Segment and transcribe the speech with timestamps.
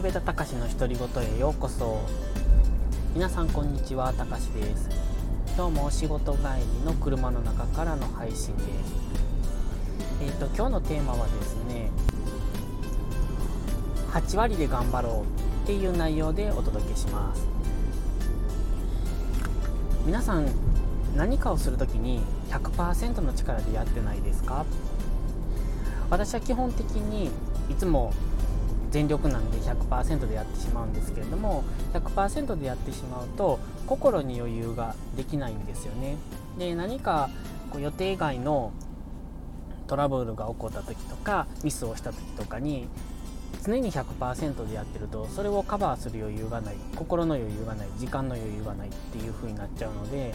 [0.00, 2.00] 岸辺田隆の独り言へようこそ。
[3.12, 4.88] 皆さんこんにちはたかしです。
[5.54, 6.38] 今日もお仕事帰
[6.80, 8.66] りの車の中からの配信です。
[10.22, 11.90] えっ、ー、と今日のテーマはですね
[14.12, 17.46] 8割で頑張ろうっていう内容でお届けします。
[20.06, 20.46] 皆さん
[21.14, 24.64] 何かをする時に100%の力でやってないですか？
[26.08, 27.26] 私は基本的に
[27.68, 28.14] いつも
[28.90, 36.16] 全力なんで100%でやってしまうんですけれども100%でやってしまうと心に余裕ができないんですよね。
[36.58, 37.30] で何か
[37.70, 38.72] こう予定外の
[39.86, 42.88] トラブルが起こった時とかミスをした時とかに
[43.64, 50.32] 常に100%でやってるとそれをカバーする余裕がない心の余裕がない時間の余裕がないっていう風になっちゃうので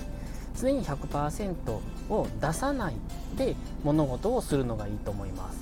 [0.60, 1.72] 常に100%
[2.10, 2.96] を出さない
[3.38, 5.60] で物事をするのがいいと思います。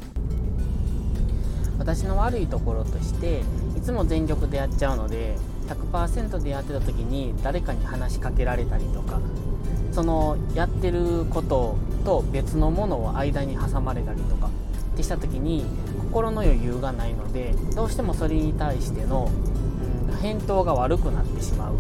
[1.84, 3.42] 私の悪いところとして
[3.78, 5.36] いつも全力でやっちゃうので
[5.68, 9.20] 100%でやってた時に誰かに話しかけられたりとか
[9.92, 11.76] そのやってること
[12.06, 15.66] と別のものを間に挟まれたりとかってした時に
[16.00, 19.30] 心の余裕がないのでどうしてもそれに対しての、
[20.10, 21.76] うん、返答が悪くなってしまう。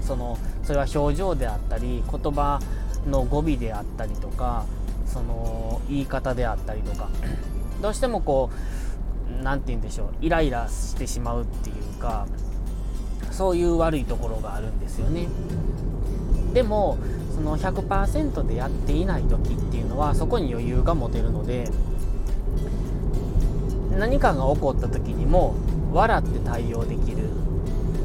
[0.00, 2.58] そのそれは表情であったり言葉
[3.06, 4.64] の語尾であったりとか
[5.06, 7.10] その言い方であったりとか。
[7.82, 8.81] どうしてもこう
[9.42, 12.26] 何て言うんでしょうイライラしてしまうっていうか
[13.30, 15.28] そういう悪いところがあるんですよね。
[16.52, 16.98] でも
[17.34, 21.64] その100%でやっていない時っていうのはそこに余裕が持てるので
[23.98, 25.54] 何かが起こった時にも
[25.92, 27.28] 笑って対応できる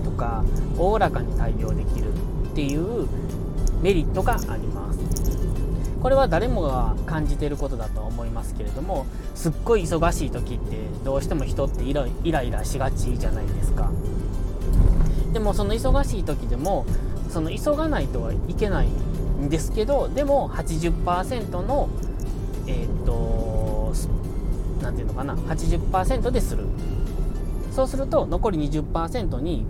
[0.06, 0.44] とか
[0.78, 3.08] おおらかに対応できるっていう
[3.82, 4.87] メリットがあります。
[6.02, 13.92] これは誰もが感じてることだと思いますけれどもすっごい忙しい時ってどうしても人ってイライライラしがちじゃないですか。
[15.34, 16.86] でもその忙しい時でも
[17.30, 21.90] その急がないとはいけないんですけどでも80%の
[22.66, 23.94] えっ、と
[24.82, 26.66] 何て言うのかな80%でする。
[27.72, 29.64] そうすると残り20%に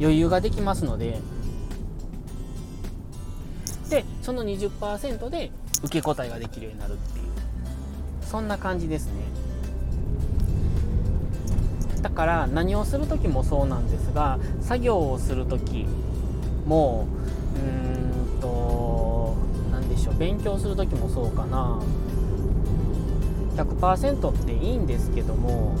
[0.00, 1.20] 余裕ができますので
[3.88, 5.52] でその20%で
[5.84, 7.26] 受け答えができるようになるっていう。
[8.22, 9.12] そんな感じですね。
[12.02, 15.86] だから何をする時もそうなんですが作業をする時
[16.66, 17.06] も
[17.56, 19.34] うーんと
[19.72, 21.80] 何でしょう勉強する時もそうかな。
[23.56, 25.74] 100%っていいんですけども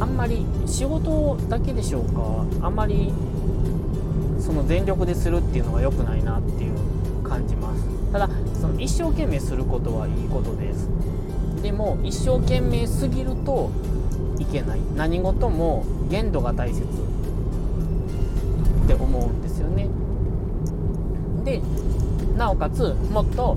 [0.00, 2.04] あんまり仕事だけでしょう
[2.60, 2.66] か。
[2.66, 3.12] あんまり
[4.40, 6.72] その全力でするっていうのが良くないなっていう。
[7.30, 7.84] 感じます。
[8.12, 8.28] ただ
[8.60, 10.88] その一生懸命することはいいことです。
[11.62, 13.70] でも一生懸命すぎると
[14.40, 14.80] いけない。
[14.96, 16.84] 何事も限度が大切っ
[18.88, 19.88] て思うんですよね。
[21.44, 21.62] で
[22.36, 23.56] なおかつもっと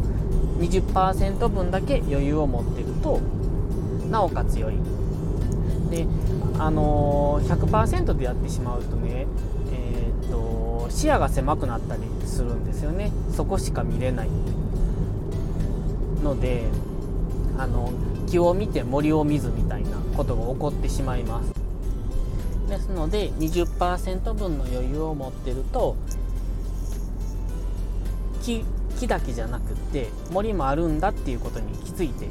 [0.60, 3.20] 20%分だけ余裕を持ってると
[4.12, 4.76] なおかつ良い。
[5.90, 6.06] で
[6.60, 9.26] あのー、100%でやってしまうとね
[10.30, 13.12] と視野が狭くなったりするんですよね。
[13.36, 14.30] そこしか見れない
[16.24, 16.64] ので
[17.58, 17.92] あの
[18.28, 21.54] 木を見て森を見ずみたいなことが起こってしまいます。
[22.68, 25.96] ですので20%分の余裕を持ってると
[28.42, 28.66] 木
[29.00, 32.28] 木だけじゃなくって森もあるんだっていうことに気づいて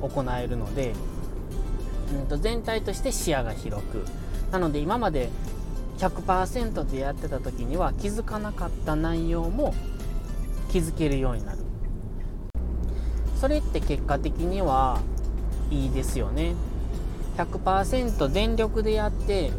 [0.00, 0.92] 行えるので、
[2.14, 4.04] うんと全体として視野が広く。
[4.52, 5.30] なので今まで
[5.98, 9.74] 100%でやってた時には気づかなかった内容も
[10.70, 11.58] 気づけるようになる。
[13.40, 15.00] それって結果的には
[15.70, 16.54] いいですよね。
[17.36, 19.50] 100%全力でやって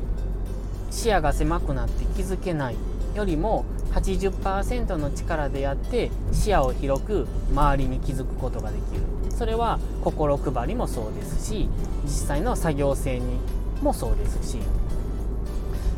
[0.90, 2.76] 視野が狭くなって気づけない
[3.14, 9.02] よりも80%の力でやって視野を広く周りに気づくことができる。
[9.32, 11.70] それは心配りもそうですし
[12.04, 13.38] 実際の作業性に
[13.84, 14.58] もそうですし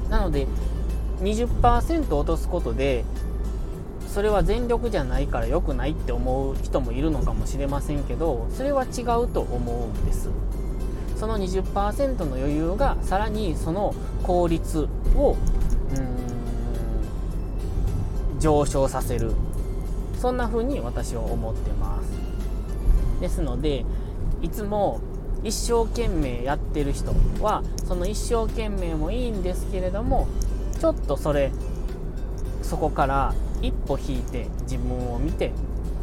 [0.09, 0.47] なので
[1.21, 3.03] 20%落とすことで
[4.07, 10.29] それは全力じゃないから良くないって思う人もいるのかもしれませんけどそれは違うと思うんです。
[11.15, 15.35] その20%の余裕がさらにその効率を
[18.39, 19.33] 上昇させる。
[20.17, 22.09] そんな風に私は思ってます。
[23.19, 23.85] ですので
[24.41, 25.01] いつも
[25.43, 30.27] 一生懸命やってる人はその一生懸命もいいんですけれども
[30.79, 31.51] ちょっとそれ
[32.61, 35.51] そこから一歩引いて自分を見て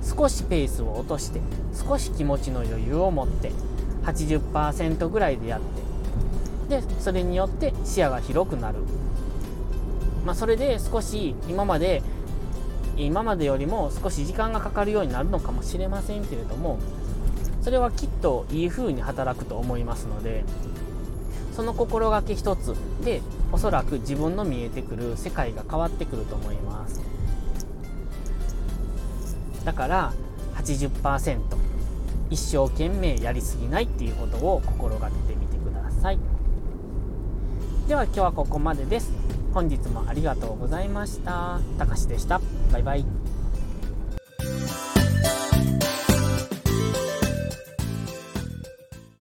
[0.03, 1.41] 少しペースを落として
[1.75, 3.53] 少し気持ちの余裕を持って
[4.05, 5.61] 80%ぐらいでやっ
[6.69, 8.79] てでそれによって視野が広くなる、
[10.25, 12.03] まあ、それで少し今まで
[12.97, 16.79] 今までよりも少し時間がかかるようになるのかもしれませんけれども
[17.67, 20.45] それはきっといい風に働くと思いますので
[21.53, 27.01] その心がけ一つでおそらく自分の見えてくる世界が変わってくると思います。
[29.65, 30.13] だから
[30.55, 31.41] 80%
[32.31, 36.21] 一生懸命やりすぎないっていうことを心がけてみてください。
[37.89, 39.11] では今日はここまでです。
[39.53, 41.59] 本日もありがとうございました。
[41.79, 42.41] たかしでした。
[42.73, 43.05] バイバイ。